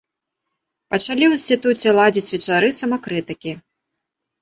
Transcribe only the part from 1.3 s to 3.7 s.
інстытуце ладзіць вечары самакрытыкі.